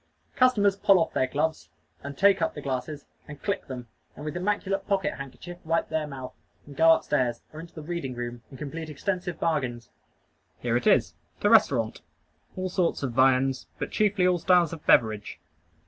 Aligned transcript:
Customers 0.35 0.75
pull 0.75 0.97
off 0.97 1.13
their 1.13 1.27
gloves, 1.27 1.69
and 2.01 2.17
take 2.17 2.41
up 2.41 2.55
the 2.55 2.61
glasses, 2.61 3.05
and 3.27 3.43
click 3.43 3.67
them, 3.67 3.87
and 4.15 4.25
with 4.25 4.35
immaculate 4.35 4.87
pocket 4.87 5.13
handkerchief 5.13 5.59
wipe 5.63 5.89
their 5.89 6.07
mouth, 6.07 6.33
and 6.65 6.75
go 6.75 6.89
up 6.89 7.03
stairs, 7.03 7.43
or 7.53 7.59
into 7.59 7.75
the 7.75 7.83
reading 7.83 8.15
room, 8.15 8.41
and 8.49 8.57
complete 8.57 8.89
extensive 8.89 9.39
bargains. 9.39 9.91
Here 10.57 10.75
it 10.75 10.87
is 10.87 11.13
the 11.41 11.51
restaurant. 11.51 12.01
All 12.55 12.67
sorts 12.67 13.03
of 13.03 13.11
viands, 13.11 13.67
but 13.77 13.91
chiefly 13.91 14.25
all 14.27 14.39
styles 14.39 14.73
of 14.73 14.83
beverage. 14.87 15.39